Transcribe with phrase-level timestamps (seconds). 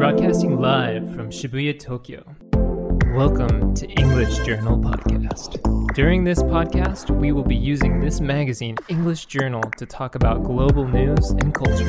[0.00, 2.24] Broadcasting live from Shibuya, Tokyo.
[3.14, 5.60] Welcome to English Journal Podcast.
[5.92, 10.88] During this podcast, we will be using this magazine, English Journal, to talk about global
[10.88, 11.86] news and culture.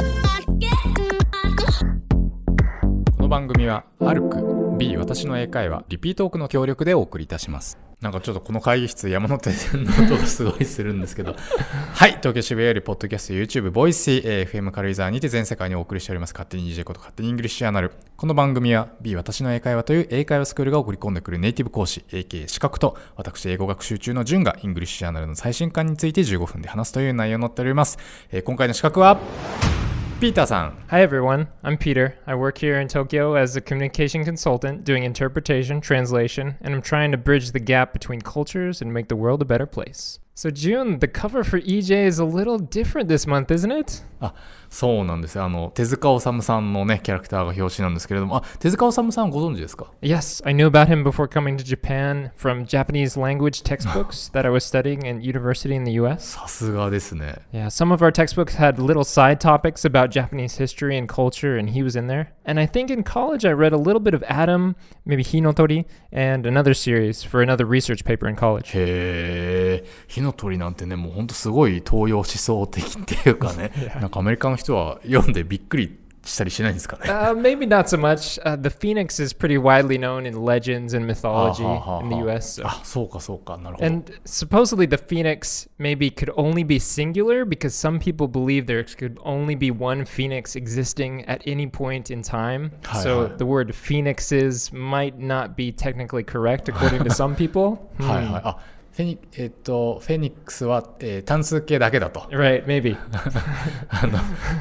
[3.16, 7.78] この番組は、アルク B 私の英会話リピートークの協力でお送りいたします。
[8.02, 11.36] なんかちょっとこの会議室山手線の音がすごいするんですけど。
[11.94, 16.34] はい東京渋谷よりポッドキャスト YouTube Voicy FM 軽井沢にて全世界にお送りしております。
[16.34, 17.91] 勝手に EJ こと勝手に English Journal。
[18.17, 27.99] この番組は B 私の英会話という英会話スクールが送り込んでくるネイティブ講師 AK 資格と私英語学習中の順がイングリッシュアナルの最新刊について15分で話すという内容になっております、
[28.31, 29.91] えー今回の資格は？
[30.21, 30.77] Peter-san.
[30.91, 31.48] Hi, everyone.
[31.63, 32.16] I'm Peter.
[32.27, 37.09] I work here in Tokyo as a communication consultant doing interpretation, translation, and I'm trying
[37.09, 40.20] to bridge the gap between cultures and make the world a better place.
[40.35, 44.03] So, June, the cover for EJ is a little different this month, isn't it?
[44.21, 44.30] Uh,
[44.71, 54.45] そうなんですよあの手塚治虫さんのねキャラクターが表紙なんですけれどもあ手塚治虫さんご存知ですか Yes, I knew about him before coming to Japan from Japanese language textbooks that
[54.45, 56.38] I was studying in university in the US.
[56.39, 61.59] さすがですね Yeah, some of our textbooks had little side topics about Japanese history and culture,
[61.59, 62.30] and he was in there.
[62.45, 66.45] And I think in college I read a little bit of Adam, maybe Hinotori, and
[66.45, 68.72] another series for another research paper in college.
[68.73, 78.36] へえ火の鳥なんてねもうほんとすごい東洋思想的っていうかねなんかアメリカの人は読んでびっくりしたりしないんですかね Uh, maybe not so much.
[78.44, 82.61] Uh, the phoenix is pretty widely known in legends and mythology はあはあはあ in the US.
[82.61, 88.66] so- あそうかそうかなるほど And supposedly the phoenix maybe could only be singular because some people believe
[88.66, 92.72] there could only be one phoenix existing at any point in time.
[92.86, 93.36] Hi, so hi.
[93.36, 97.89] the word phoenixes might not be technically correct according to some people.
[98.00, 98.58] はいはいあ
[98.92, 102.97] フェニえっとフェニックスは、えー単数形だけだと Right, maybe.
[103.91, 104.19] あの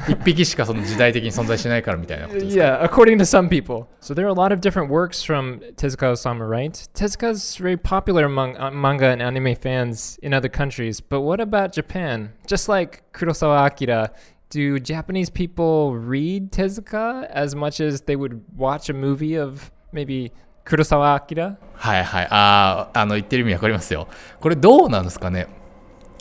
[0.08, 3.86] 一匹しかその時代的に存在しないからみたいなことですか Yeah, according to some people.
[4.00, 6.72] So there are a lot of different works from Tezuka Osamu, right?
[6.94, 11.00] Tezuka's very popular among uh, manga and anime fans in other countries.
[11.00, 12.34] But what about Japan?
[12.46, 14.10] Just like Kurosawa Akira,
[14.50, 20.30] do Japanese people read Tezuka as much as they would watch a movie of maybe
[20.65, 21.55] Kurosawa Akira?
[21.73, 22.27] はいはい。
[22.29, 24.07] ああ、あの言ってる意味わかりますよ。
[24.39, 25.47] これどうなんですかね？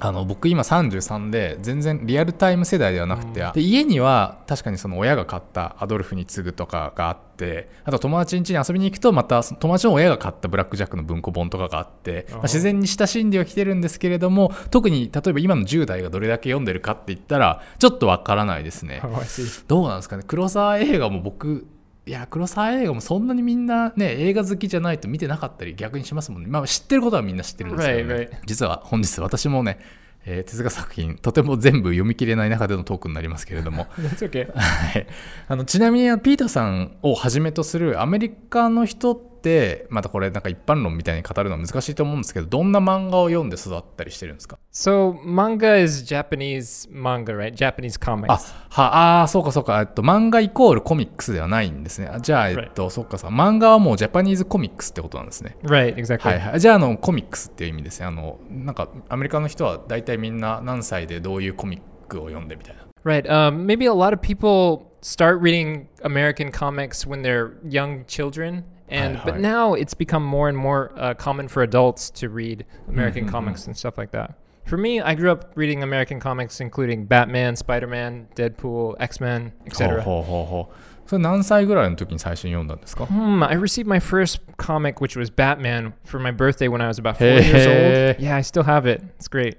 [0.02, 19.02] あの僕今33で全然リアルタイム世代ではなくて、で家には確かにその親が買ったアドルフに次ぐとかがあってあと友達ん家に遊びに行くとまた友達の親が買ったブラックジャックの文庫本とかがあって、まあ自然に親しんではきてるんですけれども特に例えば今の10代がどれだけ読んでるかって言ったらちょっとわからないですね。
[19.04, 19.20] Oh.
[19.68, 20.22] どうなんですかね？
[20.26, 21.66] 黒沢映画も僕
[22.10, 26.48] いや黒沢映画もそんなにみんなね映画好きじゃないと見てなかったり逆にしますもんね。
[26.48, 29.78] まあ知ってることはみんな知ってるんですけど、ね.実は本日私もね、
[30.24, 33.86] えー手塚作品とても全部読み切れない中でのトークになりますけれども。
[35.46, 47.54] あのちなみにピーターさんをはじめとするアメリカの人ってまたこれなんか一般論みたいに語るのは難しいと思うんですけどどんな漫画を読んで育ったりしてるんですか？So manga is Japanese manga, right?
[47.54, 48.26] Japanese comics.
[48.30, 52.08] あはあーそうかそうか、えっと、漫画イコールコミックスではないんですね。
[52.12, 53.28] あじゃあ、えっと、そっかさ。
[53.28, 55.56] 漫画はもうジャパニーズコミックスってことなんですね。
[55.62, 56.28] Right, exactly.
[56.28, 56.60] はいはい。
[56.60, 58.06] じゃああのコミックスっていう意味ですね。
[58.06, 62.86] あのなんかアメリカの人は大体みんな何歳でどういうコミックを読んでみたいな。
[63.02, 63.26] Right.
[63.26, 69.17] Um, maybe a lot of people start reading American comics when they're young children, and
[69.17, 69.39] Hi, but hi.
[69.39, 73.75] now it's become more and more uh, common for adults to read American comics and
[73.75, 74.37] stuff like that.
[74.65, 80.01] For me, I grew up reading American comics, including Batman, Spider-Man, Deadpool, X-Men, ほう etc.
[80.01, 80.75] ほうほうほう
[81.07, 86.97] それ何歳ぐらいの時に最初に読んだんですか Hmm, I received my first comic, which was Batman, for my birthday when I was
[86.97, 88.09] about four years Hey.
[88.17, 88.19] old.
[88.19, 89.03] Yeah, I still have it.
[89.19, 89.57] It's great.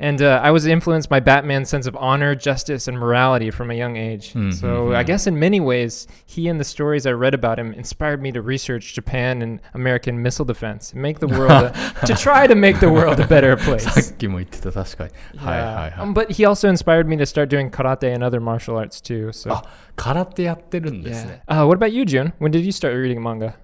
[0.00, 3.74] And uh, I was influenced by Batman's sense of honor, justice, and morality from a
[3.74, 4.32] young age.
[4.34, 5.06] Mhm, So I mhm.
[5.06, 8.42] guess in many ways, he and the stories I read about him inspired me to
[8.42, 12.80] research Japan and American missile defense, and make the world a, to try to make
[12.80, 14.14] the world a better さ place.
[14.14, 15.74] っきも言ってた確かにはいはい Yeah.
[15.76, 19.00] はい Um, but he also inspired me to start doing karate and other martial arts
[19.00, 19.30] too.
[19.30, 19.62] So あ
[19.94, 21.28] 空手やってるんです yeah.
[21.28, 22.32] ね Uh, what about you, June?
[22.40, 23.54] When did you start reading manga?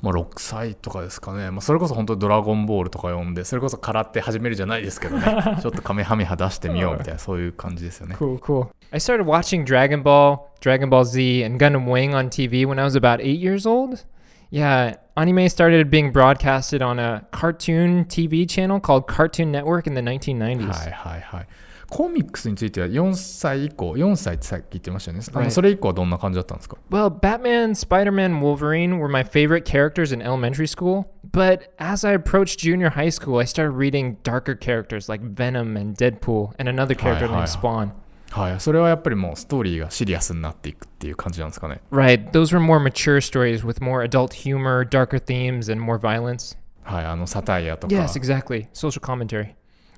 [0.00, 8.68] まあ、6歳とかですかね、まあ、それこそ本当にドラゴンボールとか読んでそれこそ空手始めるじゃないですけどねちょっとカメハメハ出してみようみたいなそういう感じですよね Cool, cool.
[8.92, 12.84] I started watching Dragon Ball, Dragon Ball Z, and Gundam Wing on TV when I
[12.84, 14.04] was about eight years old.
[14.51, 20.01] Yeah, anime started being broadcasted on a cartoon TV channel called Cartoon Network in the
[20.01, 20.69] 1990s.
[20.69, 21.47] はいはいはい
[21.89, 25.51] コミックスについては4歳以降4歳ってさっき言ってましたよねあの Right.
[25.51, 31.05] それ以降はどんな感じだったんですか Well, Batman, Spider Man, Wolverine were my favorite characters in elementary school.
[31.31, 35.95] But as I approached junior high school, I started reading darker characters like Venom and
[35.95, 37.53] Deadpool and another character hi, named hi.
[37.53, 37.91] Spawn.
[38.30, 41.80] はい、それはやっぱりもうストーリーがシリアスになっていくっていう感じなんですかね。
[41.90, 42.30] Right.
[42.30, 46.56] Those were more mature stories with more adult humor, darker themes, and more violence.
[46.82, 47.94] はい、あのサタイアとか。
[47.94, 48.68] Yes, exactly.
[48.72, 49.54] Social commentary.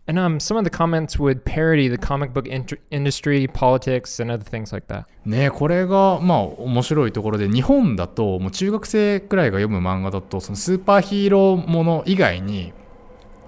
[0.07, 4.31] And um, some of the comments would parody the comic book int- industry, politics, and
[4.33, 5.05] other things like that.
[5.25, 12.73] ねこれがまあ面白いところで日本だともう中学生くらいが読む漫画だとそのスーパーヒーローもの以外に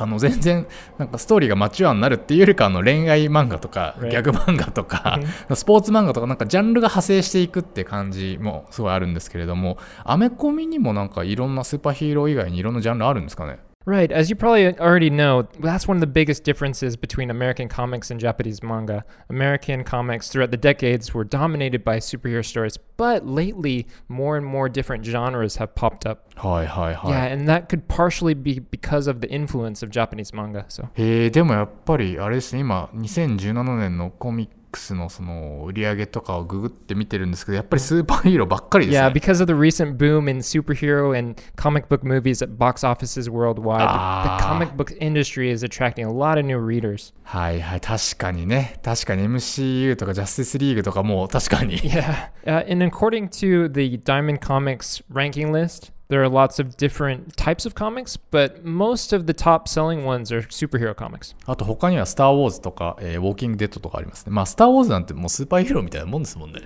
[0.03, 0.67] あの全然
[0.99, 5.19] なんかストーリーがマチュアになるっていうよりかあの恋愛漫画とか.ギャグ漫画とか
[5.55, 13.59] スポーツ漫画とかなんかジャンルが派生していくって感じもすごいあるんですけれどもアメコミにもなんかいろんなスーパーヒーロー以外にいろんなジャンルあるんですかね？
[13.88, 14.12] Right.
[14.12, 18.20] As you probably already know, that's one of the biggest differences between American comics and
[18.20, 19.06] Japanese manga.
[19.30, 24.68] American comics throughout the decades were dominated by superhero stories, but lately, more and more
[24.68, 26.28] different genres have popped up.
[26.36, 30.66] はいはいはい、 Yeah, and that could partially be because of the influence of Japanese manga.
[30.68, 42.03] So, えーでもやっぱりあれですね今2017年のコミック スのその売り上げとかをググって見てるんですけどやっぱりスーパーヒーローばっかりです yeah, ね because of the recent boom in superhero and comic book
[42.03, 44.39] movies at box offices worldwide, the- Ah.
[44.41, 47.13] comic book industry is attracting a lot of new readers.
[47.25, 52.31] はいはい確かにね確かに MCU とかジャスティスリーグとかも確かに Yeah.
[52.45, 57.66] Uh, and according to the Diamond Comics ranking list, there are lots of different types
[57.66, 61.36] of comics, but most of the top selling ones are superhero comics.
[61.46, 66.62] あと他にはスター・ウォーズとか、えーウォーキング・デッドとかありますねまあスター・ウォーズなんてもうスーパーヒーローみたいなもんですもんね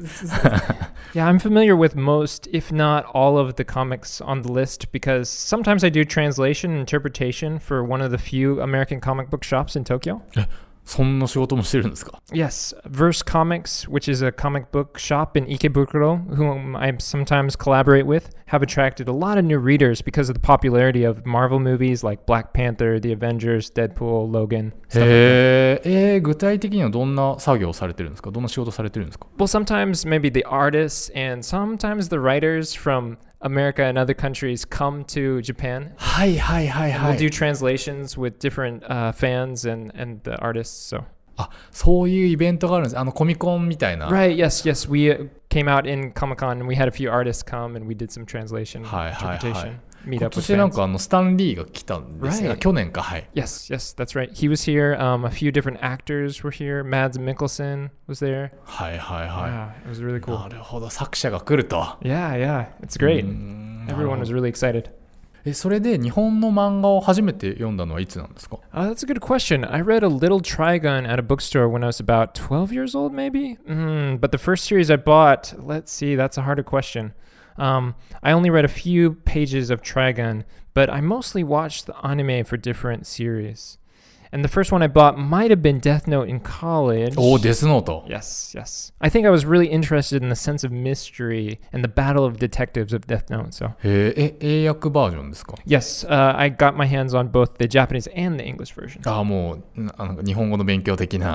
[1.13, 5.27] Yeah, I'm familiar with most, if not all, of the comics on the list because
[5.29, 9.75] sometimes I do translation and interpretation for one of the few American comic book shops
[9.75, 10.21] in Tokyo.
[10.85, 17.55] そんな仕事もしてるんですか Yes, Verse Comics, which is a comic book shop in Ikebukuro, whom I sometimes
[17.55, 21.59] collaborate with, have attracted a lot of new readers because of the popularity of Marvel
[21.59, 24.73] movies like Black Panther, The Avengers, Deadpool, Logan.
[24.89, 25.05] Stuff like that.
[25.05, 34.67] へーえー具体的にはどんな作業をされてるんですかどんな仕事されてるんですか Well, sometimes maybe the artists and sometimes the writers from America and other countries
[34.67, 35.93] come to Japan.
[35.97, 40.95] はいはいはい And は we'll do い translations with different uh, fans and, and the artists.
[40.95, 41.03] So
[41.37, 47.09] あそういうイベントがあるんですあのコミコンみたいな right, yes, yes, we uh, came out in Comic Con and we had a few
[47.09, 49.79] artists come and we did some translation, はいはいはい。
[50.05, 50.75] interpretation, meet 今 up with 年なん fans.
[50.75, 52.57] かあのスタンリーが来たんですね Right.
[52.57, 54.31] 去年かはい Yes, yes, that's right.
[54.33, 54.97] He was here.
[54.99, 56.83] Um, a few different actors were here.
[56.83, 58.51] Mads Mikkelsen was there.
[58.65, 60.39] はいはいは Yeah, it was really い cool.
[60.39, 63.23] なるほど作者が来ると Yeah, yeah, it's great.
[63.25, 64.89] うーん Everyone was really excited.
[65.43, 69.65] えそれで日本の漫画を初めて読んだのはいつなんですか Uh, that's a good question.
[69.67, 73.11] I read a little Trigun at a bookstore when I was about 12 years old,
[73.11, 73.57] maybe?
[73.67, 77.13] Mm, but the first series I bought, let's see, that's a harder question.
[77.58, 80.44] Um, I only read a few pages of Trigun,
[80.74, 83.78] but I mostly watched the anime for different series.
[84.32, 87.14] And the first one I bought might have been Death Note in college.
[87.16, 88.04] Oh, Death Note.
[88.08, 88.92] Yes, yes.
[89.00, 92.38] I think I was really interested in the sense of mystery and the battle of
[92.38, 93.54] detectives of Death Note.
[93.54, 93.74] So.
[95.64, 99.02] Yes, uh, I got my hands on both the Japanese and the English version.
[99.06, 99.22] Ah,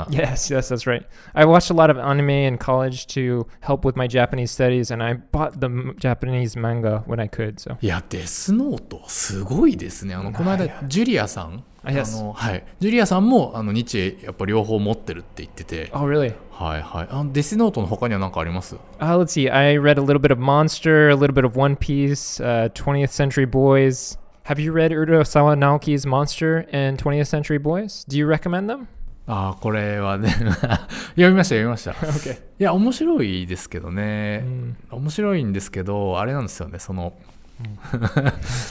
[0.10, 1.06] yes, yes, that's right.
[1.36, 5.04] I watched a lot of anime in college to help with my Japanese studies, and
[5.04, 7.60] I bought the Japanese manga when I could.
[7.60, 7.78] So.
[7.82, 10.14] Yeah, Death いや、デスノート、すごいですね。
[10.14, 11.64] あの、この間、ジュリアさん。
[11.84, 16.34] あ.のはいジュリアさんもあの日英やっぱ両方持ってるって言ってて oh, really?
[16.52, 19.52] はいはいあのデスノートの他には何かあります Uh, let's see.
[19.52, 23.10] I read a little bit of Monster, a little bit of One Piece, uh, 20th
[23.10, 24.18] Century Boys.
[24.44, 28.06] Have you read Urasawa Naoki's Monster and 20th Century Boys?
[28.08, 28.88] Do you recommend them?
[29.28, 32.34] ああこれはね読みました読みました Okay.
[32.60, 34.76] いや面白いですけどね、Mm.
[34.96, 37.14] 面白いんですけどあれなんですよねその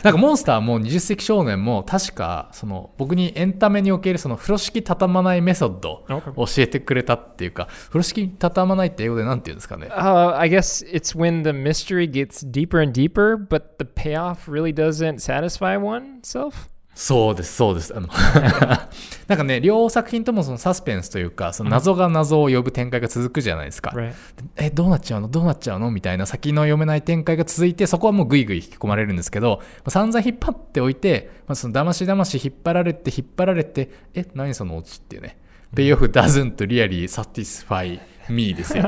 [0.05, 6.05] なんかモンスターも20世紀少年も確かその僕にエンタメにおけるその風呂敷畳まないメソッド.
[6.37, 14.73] を教えてくれたっていうか風呂敷畳まないって英語で何て言うんですかね Uh, I guess it's when the mystery gets deeper and deeper, but the payoff really
[14.73, 16.70] doesn't satisfy oneself.
[16.95, 17.97] そうですそうです。
[17.97, 18.09] あの
[19.29, 24.13] なんかね両作品ともそのサスペンスというかその謎が謎を呼ぶ展開が続くじゃないですか、Right.
[24.57, 25.29] えどうなっちゃうの？
[25.29, 25.91] どうなっちゃうの？
[25.91, 35.39] みたいな先の読めない展開が続いてそこはもうグイグイ引き込まれるんですけど、まあ散々引っ張っておいて、まあ、そのだましだまし引っ張られて引っ張られてえ何そのオチっていうね。
[35.75, 38.85] ペイオフ doesn't really satisfy me ですよ.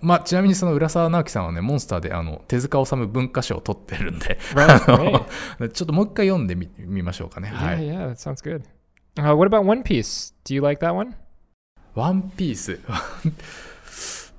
[0.00, 8.62] まあちなみにその浦沢直樹さんはねモンスターであの手塚治虫文化賞を取ってるんでちょっともう一回読んでみみましょうかねは Yeah, い yeah, that sounds good.
[9.16, 10.32] Uh, what about One Piece?
[10.44, 11.14] Do you like that one?
[11.94, 12.78] ワンピース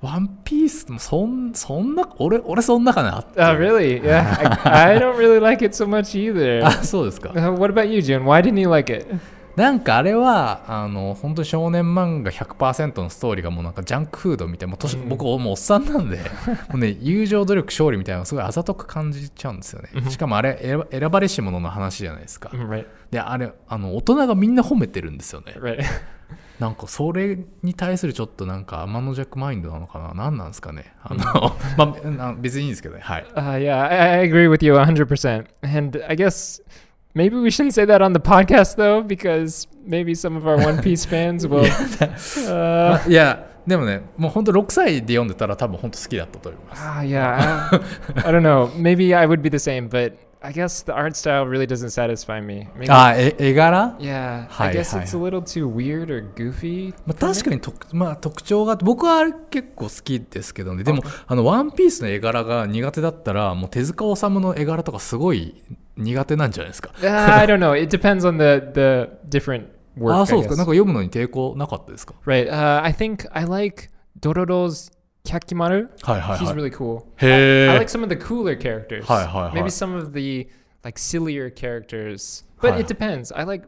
[0.00, 4.00] ワンピースもそんそんな俺俺そんなかな Oh, really?
[4.02, 4.24] Yeah,
[4.64, 6.64] I, I don't really like it so much either.
[6.64, 8.24] あそうですか Uh, what about you, June?
[8.24, 9.06] Why didn't you like it?
[9.56, 15.08] なんかあれはあの本当に少年漫画100%のストーリーがもうなんかジャンクフードみたいなもう年、うん。
[15.08, 16.18] 僕もうおっさんなんで
[16.70, 19.90] もうね友情努力勝利みたいなのがすごいあざとく感じちゃうんですよね。
[19.94, 20.10] うん。
[20.10, 22.50] しかもあれ選ばれし者の話じゃないですか。
[22.50, 25.54] right, であれあの大人がみんな褒めてるんですよね。
[25.56, 25.84] Right.
[26.60, 30.12] なんかそれに対するちょっとなんか天の弱マインドなのかな？
[30.14, 30.92] 何なんですかね？
[31.02, 33.00] あの、 まあな別にいいんですけどね。
[33.02, 33.26] はい。
[33.34, 35.46] Uh, yeah, I, I agree with you 100%.
[35.62, 36.62] And I guess
[37.14, 40.82] maybe we shouldn't say that on the podcast though, because maybe some of our One
[40.82, 41.66] Piece fans will.
[42.48, 47.70] Uh, いやでもねもう本当6歳で読んでたら多分本当好きだったと思います ah, yeah,
[48.24, 48.68] I, I don't know.
[48.76, 52.40] Maybe I would be the same, but I guess the art style really doesn't satisfy
[52.40, 52.66] me.
[52.74, 55.02] Maybe, あえ絵柄 yeah, Hi, I guess hi.
[55.02, 56.94] it's a little too weird or goofy.
[57.06, 65.54] まあ、確かにと、まあ、特徴があって僕はあれ結構好きですけどねでもあのワンピースの絵柄が苦手だったらもう手塚治虫の絵柄とかすごい
[65.99, 67.73] 苦手なんじゃないですか Uh, I don't know.
[67.79, 70.13] It depends on the the different work.
[70.13, 70.57] ああ I そうですか guess.
[70.57, 72.49] なんか読むのに抵抗なかったですか Right.
[72.49, 74.91] Uh, I think I like Dororo's
[75.25, 75.89] Kyakimaru.
[76.03, 77.03] はいはい He's はい really cool.
[77.17, 79.03] へ I え like some of the cooler characters.
[79.05, 80.47] はいはいはい Maybe some of the
[80.83, 82.43] like sillier characters.
[82.61, 82.79] But Hi.
[82.81, 83.31] it depends.
[83.35, 83.65] I like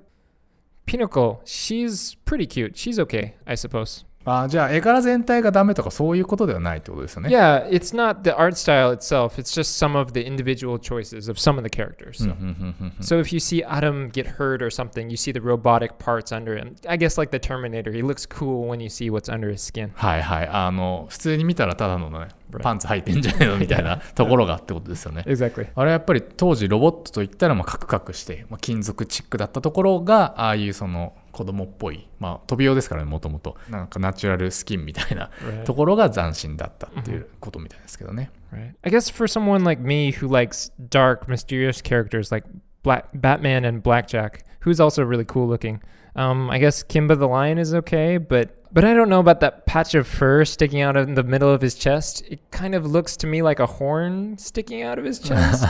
[0.86, 1.42] Pinnacle.
[1.46, 2.78] She's pretty cute.
[2.78, 4.06] She's okay, I suppose.
[4.25, 9.39] あじゃあ絵柄全体がダメとかそういうことではないってことですよね Yeah, it's not the art style itself.
[9.41, 12.25] It's just some of the individual choices of some of the characters.
[12.25, 15.99] うん So, so if you see Adam get hurt or something, you see the robotic
[15.99, 16.77] parts under him.
[16.89, 19.91] I guess like the Terminator, he looks cool when you see what's under his skin.
[19.95, 22.29] はいはいあの普通に見たらただのね.
[22.63, 25.69] パンツ履いてんじゃないのみたいなところがってことですよね Exactly.
[25.75, 35.31] あれやっぱり当時ロボットといったらまあカクカクして、まあ、金属チックだったところがああいうその子供っぽい、まあ、飛び用ですからねもともとなんかナチュラルスキンみたいな.
[35.65, 38.75] ところが斬新だったっていうことみたいですけどね、Right.
[38.83, 42.47] I guess for someone like me who likes dark, mysterious characters like
[42.83, 45.81] Black Batman and Blackjack, who's also really cool looking,
[46.15, 49.67] um, I guess Kimba the Lion is okay, but but I don't know about that
[49.67, 52.23] patch of fur sticking out in the middle of his chest.
[52.31, 55.65] It kind of looks to me like a horn sticking out of his chest.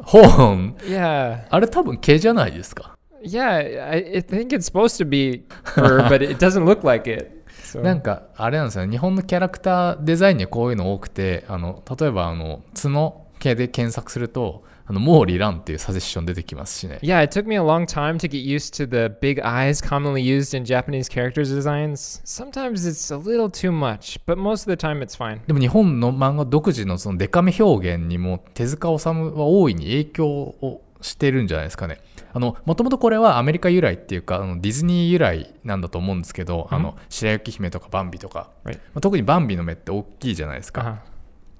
[0.00, 3.88] ン yeah, あれ多分毛じゃないですか yeah.
[3.90, 7.38] I, I think it's supposed to be fur, but it doesn't look like it.
[7.64, 19.38] So, なんかあれなんですよね日本のキャラクターデザインにはこういうの多くてあの例えばあの角系で検索するとあの毛利蘭っていうサジェッション出てきますしね Yeah, it took me a long time to get used to the big
[19.42, 22.22] eyes commonly used in Japanese characters designs.
[22.24, 25.40] Sometimes it's a little too much, but most of the time it's fine.
[25.46, 32.00] でも日本の漫画独自のそのデカめ表現にも手塚治虫は大いに影響をしてるんじゃないですかね。
[32.32, 38.74] あの、もともとこれはアメリカ由来っていうか、あのディズニー由来なんだと思うんですけど、あの、白雪姫とかバンビとか、Right.
[38.76, 40.80] まあ特にバンビの目って大きいじゃないですか。
[40.80, 41.18] Uh-huh.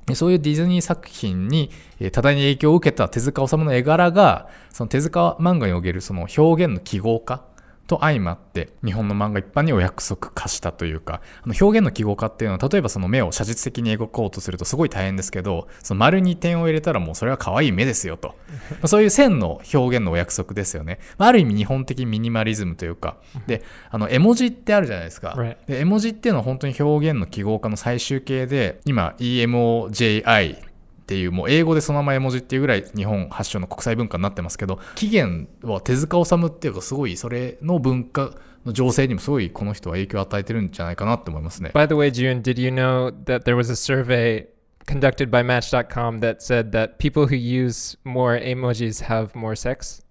[0.08, 1.70] でそういうディズニー作品に、
[2.00, 7.42] えー多大に影響を受けた手塚治虫の絵柄が、その手塚漫画におけるその表現の記号化
[7.88, 18.34] と相まって、日本の漫画一般にお約束化したというか、あの表現の記号化っていうのは、例えばその目を写実的に描こうとするとすごい大変ですけど、その丸に点を入れたらもうそれは可愛い目ですよと。
[18.72, 21.00] ま あそういう線の表現のお約束ですよね。
[21.16, 23.16] まあある意味日本的ミニマリズムというか、
[23.46, 25.34] で、あの絵文字ってあるじゃないですか。
[25.36, 25.56] Right.
[25.66, 30.67] で絵文字っていうのは本当に表現の記号化の最終形で今 EMOJI
[31.08, 38.32] っていうもう英語でそのまま絵文字っていうぐらい日本発祥の国際文化になってますけど起源は手塚治虫っていうかすごいそれの文化
[38.66, 41.70] の情勢にもすごいこの人は影響を与えてるんじゃないかなって思いますね。
[41.72, 44.48] By the way, June, did you know that there was a survey
[44.86, 50.02] conducted by Match.com that said that people who use more emojis have more sex?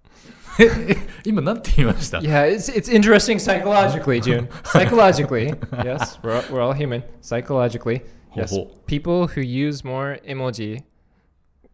[1.24, 4.48] 今なんて言いました Yeah, it's, it's interesting psychologically, June.
[4.64, 5.54] Psychologically,
[5.86, 7.04] yes, we're, all- we're all human.
[7.22, 8.02] Psychologically,
[8.37, 8.71] yes, Ho, ho.
[8.87, 10.83] people who use more emoji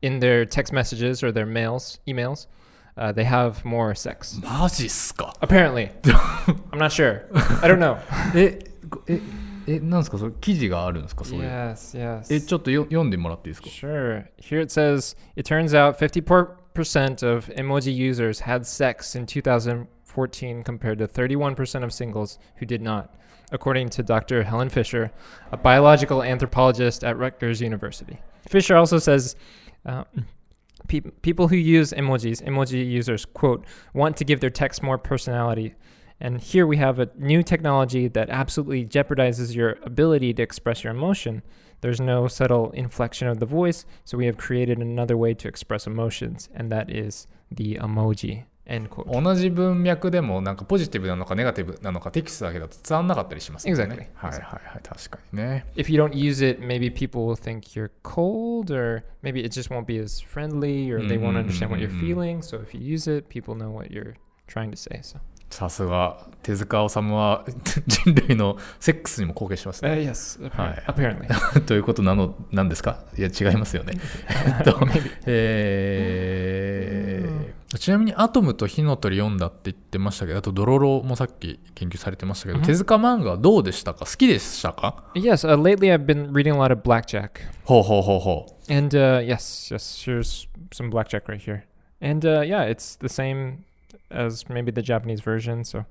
[0.02, 2.46] in their text messages or their mails, emails,
[2.96, 4.40] uh, they have more sex.
[4.42, 5.90] マジっすか Apparently.
[6.72, 7.26] I'm not sure.
[7.62, 7.98] I don't know.
[8.34, 8.58] え
[9.08, 9.20] え
[9.66, 12.34] えなんですかそれ記事があるんですかそういう Yes, yes.
[12.34, 14.24] えちょっとよ読んでもらっていいですか Sure.
[14.40, 20.98] Here it says it turns out 54% of emoji users had sex in 2014 compared
[20.98, 23.10] to 31% of singles who did not,
[23.53, 24.43] according to Dr.
[24.43, 25.11] Helen Fisher,
[25.51, 28.19] a biological anthropologist at Rutgers University.
[28.49, 29.35] Fisher also says
[29.85, 30.03] uh,
[30.87, 35.75] pe- people who use emojis, emoji users, quote, want to give their text more personality.
[36.19, 40.91] And here we have a new technology that absolutely jeopardizes your ability to express your
[40.91, 41.43] emotion.
[41.81, 45.85] There's no subtle inflection of the voice, so we have created another way to express
[45.85, 48.45] emotions, and that is the emoji.
[48.65, 53.83] 同じ文脈でもなんかポジティブなのかネガティブなのかテキストだけだと伝わんなかったりしますよね。
[53.83, 53.97] Exactly.
[54.15, 55.65] はいはいはい確かにね。
[55.75, 59.83] If you don't use it, maybe people will think you're cold, or maybe it just won't
[59.85, 61.99] be as friendly, or they won't understand what you're Mm.
[61.99, 62.37] feeling.
[62.41, 64.13] So if you use it, people know what you're
[64.47, 64.99] trying to say.
[65.03, 65.17] So
[65.49, 67.45] さすが手塚治虫は
[67.85, 70.09] 人類のセックスにも貢献します Uh, ね。
[70.09, 71.65] yes, appar- はい apparently.
[71.65, 73.93] ということなのなんですかいや違いますよね。
[74.57, 74.79] えっと.
[75.77, 77.42] えー
[77.79, 87.41] ちなみにアトムと火の鳥読んだって言ってましたけどあとドロロもさっき研究されてましたけど、うん手塚漫画はどうでしたか好きでしたか Yes, uh, lately I've been reading a lot of Blackjack.
[87.65, 91.63] ほうほうほうほう And uh, yes, yes, here's some Blackjack right here.
[92.01, 93.65] And uh, yeah, it's the same
[94.11, 95.63] as maybe the Japanese version.
[95.63, 95.85] So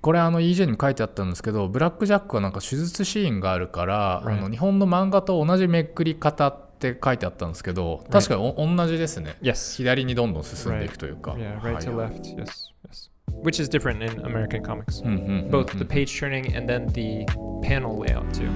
[0.00, 6.71] これあの EJ にも書いてあったんですけどブラック・ジャックはなんか手術シーンがあるから.あの日本の漫画と同じめくり方って
[7.02, 12.36] 書いてあったんですけど確かにお同じですね yes, 左にどんどん進んでいくというか、yeah, right to はい left.
[12.36, 13.10] Yes, yes.
[13.42, 15.02] Which is different in American comics.
[15.50, 17.24] Both the page turning and then the
[17.66, 18.50] panel layout too.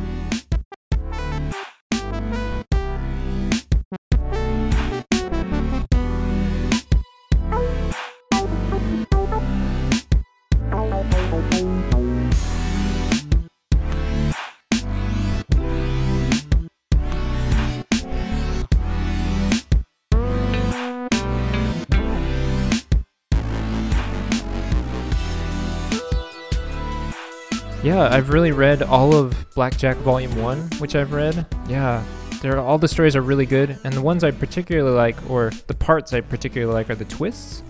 [27.86, 31.46] Yeah, I've really read all of Blackjack Volume 1, which I've read.
[31.68, 32.02] Yeah,
[32.44, 36.12] all the stories are really good, and the ones I particularly like, or the parts
[36.12, 37.62] I particularly like, are the twists.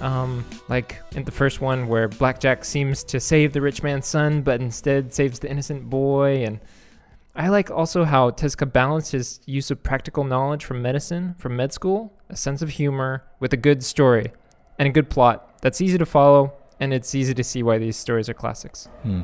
[0.00, 4.42] Um, like in the first one, where Blackjack seems to save the rich man's son,
[4.42, 6.44] but instead saves the innocent boy.
[6.44, 6.60] And
[7.34, 11.72] I like also how Tezuka balanced his use of practical knowledge from medicine, from med
[11.72, 14.30] school, a sense of humor, with a good story
[14.78, 17.96] and a good plot that's easy to follow, and it's easy to see why these
[17.96, 18.88] stories are classics.
[19.04, 19.20] うんうんう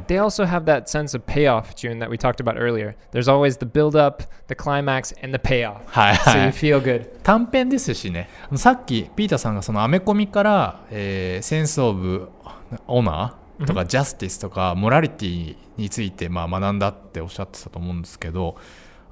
[0.00, 2.94] ん They also have that sense of payoff, June, that we talked about earlier.
[3.12, 5.80] There's always the build up, the climax, and the payoff.
[5.86, 7.06] はい So は you い feel good.
[7.22, 12.28] 短編ですしねさっきピーターさんがそのアメコミから、えーセンス・オブ・
[12.86, 18.56] オナーとか、ジャスティスとかモラリティについてまあ学んだっておっしゃってたと思うんですけど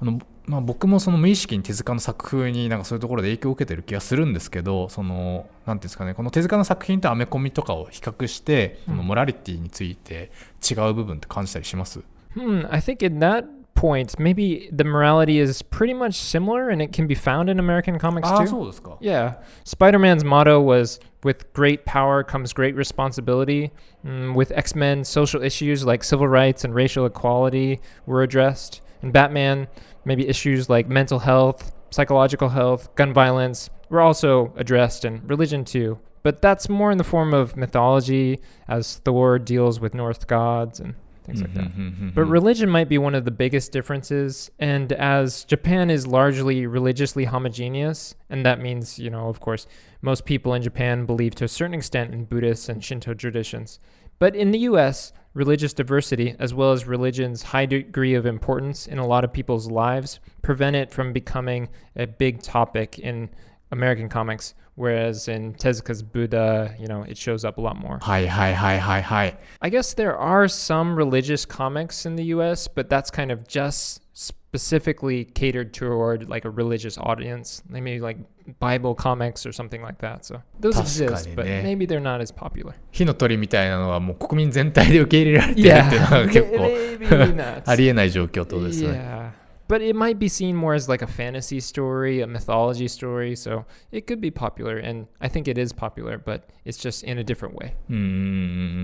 [0.01, 10.31] あの、まあ、僕もその無意識に手塚の作風になんかそういうところで影響を受けてる気がするんですけどそのなんていうんですかねこの手塚の作品とアメコミとかを比較して、うんこのモラリティについて
[10.69, 12.01] 違う部分って感じたりします
[12.35, 16.93] Hmm, I think in that point, maybe the morality is pretty much similar and it
[16.93, 18.71] can be found in American comics too.
[19.01, 19.35] Yeah.
[19.65, 23.71] Spider Man's motto was with great power comes great responsibility.
[24.05, 28.81] Mm, with X Men, social issues like civil rights and racial equality were addressed.
[29.03, 29.67] In Batman,
[30.05, 35.99] maybe issues like mental health, psychological health, gun violence were also addressed, and religion too.
[36.23, 40.95] But that's more in the form of mythology, as Thor deals with Norse gods and
[41.25, 41.65] things like that.
[41.65, 42.31] Mm-hmm, mm-hmm, but mm-hmm.
[42.31, 44.49] religion might be one of the biggest differences.
[44.57, 49.67] And as Japan is largely religiously homogeneous, and that means, you know, of course,
[50.01, 53.79] most people in Japan believe to a certain extent in Buddhist and Shinto traditions.
[54.19, 58.99] But in the US, Religious diversity, as well as religion's high degree of importance in
[58.99, 63.29] a lot of people's lives, prevent it from becoming a big topic in
[63.71, 67.97] American comics, whereas in Tezuka's Buddha, you know, it shows up a lot more.
[68.03, 69.37] Hi, hi, hi, hi, hi.
[69.59, 74.02] I guess there are some religious comics in the US, but that's kind of just
[74.12, 77.62] specifically catered toward like a religious audience.
[77.68, 78.18] Maybe like
[78.60, 80.24] Bible comics or something like that.
[80.24, 81.62] So those 確か exist, に but ね。
[81.64, 82.74] maybe they're not as popular.
[82.90, 87.62] 火の鳥みたいなのはもう国民全体で受け入れられてるっていうのが結構 maybe not.
[87.66, 88.88] ありえない状況ってことですね。
[88.90, 89.30] Yeah.
[89.68, 93.66] But it might be seen more as like a fantasy story, a mythology story, so
[93.92, 97.22] it could be popular, and I think it is popular, but it's just in a
[97.22, 97.74] different way.
[97.90, 98.08] うんうんうんう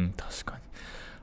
[0.09, 0.62] ん確かに。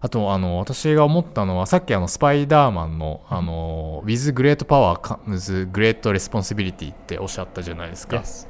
[0.01, 8.17] あとあの私が思ったのはさっきあのスパイダーマンのあの With Great Power comes Great Responsibility っておっしゃったじゃないですか。
[8.17, 8.47] Yes.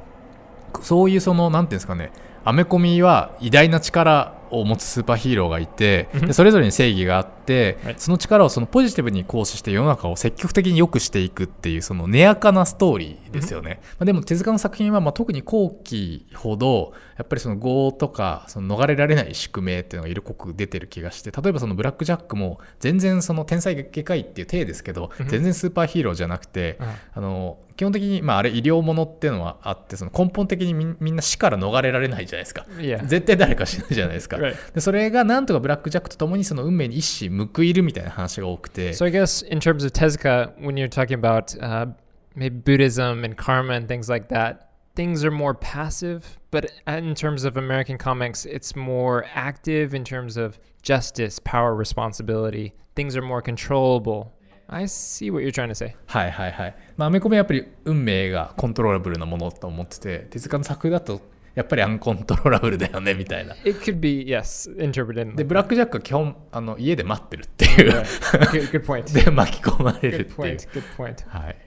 [0.83, 2.13] そういうそのなんていうんですかね
[2.45, 25.29] アメコミは偉大な力を持つスーパーヒーローがいて、うんでそれぞれに正義があって、はいその力をそのポジティブに行使して世の中を積極的に良くしていくっていうその根やかなストーリーですよね、まあ、でも手塚の作品はまあ特に後期ほどやっぱりその業とかその逃れられない宿命っていうのが色濃く出てる気がして例えばそのブラック・ジャックも全然その天才外科医っていう体ですけど、うん。
[25.29, 32.67] 全然スーパーヒーローじゃなくて、Uh, あの基本的に、まあ、あれ医療ものっていうのはあってその根本的にみんな死から逃れられないじゃないですか.
[33.07, 34.37] 絶対誰か死ぬじゃないですか。
[34.39, 34.55] Right.
[34.75, 38.91] でそれがなんとかブラック・ジャックと共にその運命に一矢報いるみたいな話が多くて。
[38.93, 41.89] So I guess in terms of Tezuka, when you're talking about uh,
[42.35, 46.40] maybe Buddhism and karma and things like that, things are more passive.
[46.52, 52.74] But in terms of American comics, it's more active in terms of justice, power, responsibility.
[52.96, 54.34] Things are more controllable.
[54.70, 55.96] I see what you're trying to say.
[56.08, 61.20] はいはいはい、まあ、アメコミはやっぱり運命がコントローラブルなものと思ってて手塚の作風だと
[61.56, 65.36] やっぱりアンコントローラブルだよねみたいな It could be, yes, interpreted.
[65.36, 68.06] で like ブラックジャックは基本あの家で待ってるっていう that.
[68.50, 69.14] good, good point.
[69.14, 70.70] で巻き込まれるっ Good ていう point.
[70.70, 71.30] Good point.
[71.30, 71.58] はい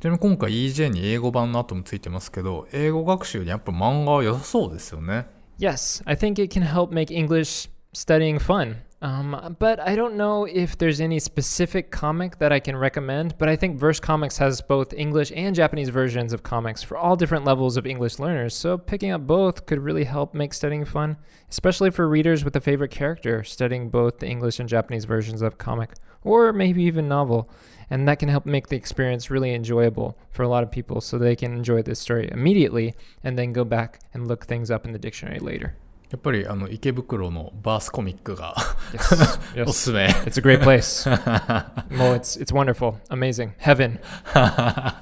[0.00, 5.26] ちなみに今回 EJ に英語版の後もついてますけど英語学習にやっぱ漫画は良さそうですよね
[5.58, 8.76] Yes, I think it can help make English studying fun.
[9.02, 13.36] Um, but I don't know if there's any specific comic that I can recommend.
[13.38, 17.16] But I think Verse Comics has both English and Japanese versions of comics for all
[17.16, 18.54] different levels of English learners.
[18.54, 21.16] So picking up both could really help make studying fun,
[21.50, 25.56] especially for readers with a favorite character studying both the English and Japanese versions of
[25.58, 27.48] comic, or maybe even novel.
[27.88, 31.18] And that can help make the experience really enjoyable for a lot of people so
[31.18, 34.92] they can enjoy this story immediately and then go back and look things up in
[34.92, 35.74] the dictionary later.
[36.10, 38.54] やっぱりあの池袋のバースコミックが
[38.92, 39.62] Yes.
[39.62, 39.72] お yes.
[39.72, 41.08] すすめ It's a great place.
[41.90, 43.98] well, it's it's wonderful, amazing, heaven.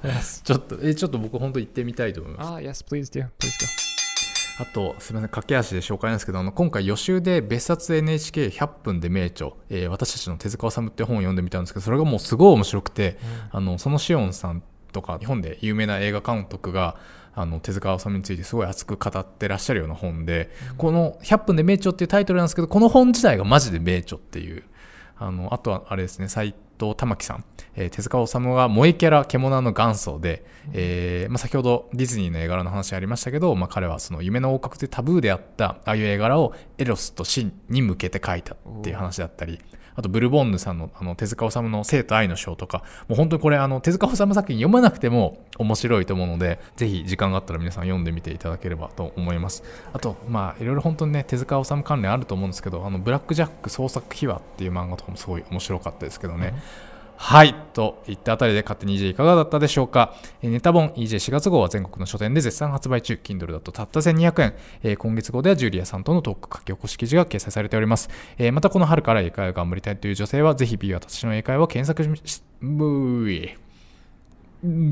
[0.02, 0.42] yes.
[0.44, 3.26] ちょっとえちょっと僕本当行ってみたいと思います Ah, yes, please do.
[3.38, 3.66] Please go.
[4.60, 13.17] あとすみません駆け足で紹介なんですけどあの今回予習で別冊 NHK100 分で名著、えー私たちの手塚治虫って本を読んでみたんですけどそれがもうすごい面白くて、
[13.52, 16.98] あのそのシオンさんとか日本で有名な映画監督が
[17.34, 24.63] あの手塚治虫についてすごい熱く語ってらっしゃるような本で、この「100分で名著」っていうタイトルなんですけどこの本自体がマジで名著っていう
[25.17, 27.43] あのあとはあれですね斎藤玉樹さん、
[27.75, 39.59] えー手塚治虫が萌えキャラ獣の元祖で、えーまあ、先ほどディズニーの絵柄の話ありましたけど、まあ、彼はその夢の王国でタブーであったああいう絵柄をエロスと真に向けて描いたっていう話だったり
[39.99, 49.62] あとブルボンヌさんのあの手塚治虫の生と愛の章とかもう本当にこれあの手塚治虫作品読まなくても面白いと思うのでぜひ時間があったら皆さん読んでみていただければと思います。
[49.91, 56.53] あとまあいろいろ本当にね手塚治虫関連あると思うんですけどあのブラックジャック創作秘話っていう漫画とかもすごい面白かったですけどね、
[57.21, 57.53] はい。
[57.73, 60.15] といったあたりで勝手に EJ いかがだったでしょうか？
[60.41, 63.19] ネタ本 EJ4 月号は全国の書店で絶賛発売中。
[63.21, 64.53] Kindle だとたった1200円。
[64.84, 68.10] え今月号ではジュリアさんとのトーク書き起こし記事が掲載されております。
[68.38, 73.49] えまたこの春から英会話を頑張りたいという女性はぜひ B 私の英会話を検索しし、ブー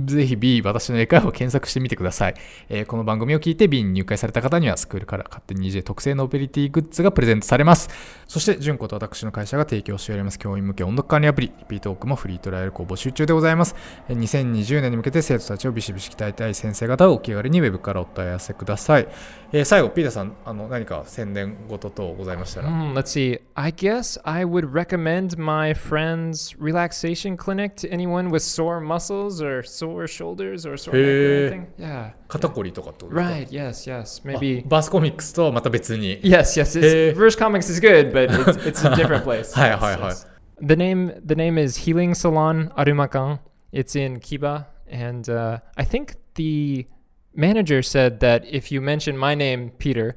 [0.05, 2.35] ぜひ B 私の英会話を検索してみてください、
[2.69, 7.89] えーこの番組を聞いて B に入会された方にはスクールから勝手に EJ 特製のオペリティグッズがプレゼントされます。
[8.27, 13.75] そして純子と私の会社が提供しております教員向け音読管理アプリリピートークもフリートライアル校募集中でございます。
[14.09, 19.07] 2020年に向けて生徒たちをビシビシ鍛えたい先生方はお気軽にウェブからお問い合わせください、
[19.51, 23.39] えー最後ピーターさんあの何か宣伝事等ございましたら、mm, let's see.
[23.55, 29.56] I guess I would recommend my friend's relaxation clinic to anyone with sore muscles or
[29.64, 31.46] sore shoulders or sore neck or Hey.
[31.48, 31.66] anything.
[31.78, 32.12] Yeah.
[32.28, 33.48] 肩こりとかってことですか Right.
[33.48, 33.90] Yes.
[33.90, 34.22] Yes.
[34.36, 34.66] あ Maybe.
[34.66, 36.58] バースコミックスとはまた別に Yes.
[36.60, 36.78] Yes.
[36.80, 37.12] Hey.
[37.12, 39.52] It's, Verse Comics is good, but it's, it's a different place.
[39.54, 40.08] Hi, Yes, hi, hi.
[40.08, 40.26] yes.
[40.60, 43.40] The name the name is Healing Salon Arumakan.
[43.72, 46.86] It's in Kiba, and uh, I think the
[47.34, 50.14] manager said that if you mention my name, Peter,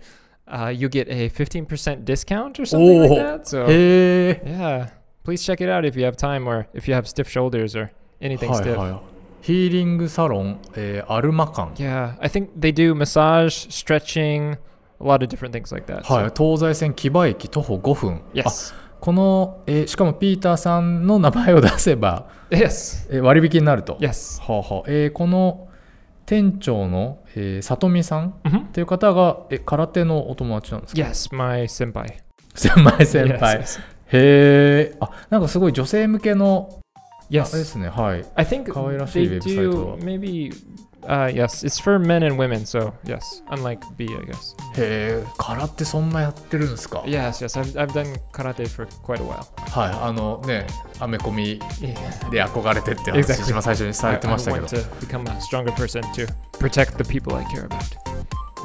[0.47, 3.15] uh, you get a 15% discount or something like Oh.
[3.15, 3.47] that.
[3.47, 4.87] So へえ yeah,
[5.23, 7.89] please check it out if you have time or if you have stiff shoulders or
[8.21, 8.75] anything はい stiff.
[8.77, 9.08] はい、
[9.42, 14.58] ヒーリングサロン、えーアルマカン、Yeah, I think they do massage, stretching, a
[15.04, 16.02] lot of different things like that.
[16.12, 18.22] はい東西線木場駅徒歩5分、
[19.00, 23.06] この、えーしかもピーターさんの名前を出せば、Yes.
[23.10, 24.40] えー割引になると、Yes.
[24.42, 25.66] はあはあえーこの
[26.26, 31.66] 店長の、えー、里見さん hmm っていう方がえ空手のお友達なんですか？Yes, my.
[31.68, 33.80] 先輩先 Yes, 輩、yes.
[34.12, 36.79] へえあなんかすごい女性向けの
[37.29, 37.45] あれで Yes.
[37.65, 40.53] すねはい I think 可愛らしい they ウェブサイト do は maybe.
[41.07, 42.61] Uh, yes, it's for men and women.
[42.65, 43.19] So yes,
[43.51, 44.55] unlike B, I guess.
[44.75, 49.45] へえ空手そんなやってるんですか Yes, yes, I've, I've done karate for quite a while.
[49.69, 50.65] はいあのね
[50.99, 52.29] アメコミ Yeah.
[52.31, 53.41] で憧れてって話 Exactly.
[53.43, 57.35] 一番最初にさ I, れて I ましたけど want to become a stronger person to protect the people
[57.37, 57.83] I care about.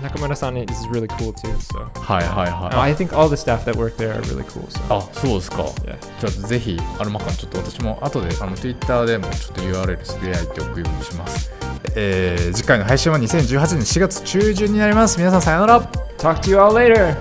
[0.02, 1.48] Nakamura-san is really cool too.
[1.60, 4.66] So はいはいはい I think all the staff that work there are really cool.
[4.68, 5.98] So あそうですか yeah.
[6.20, 11.52] じゃあぜひアルマカンちょっと私も後であの Twitter でもちょっと URL つぶやいておくようにします、
[11.96, 15.82] えー次回の配信は2018年4月中旬になります皆さんさようなら
[16.18, 17.16] Talk to you all later.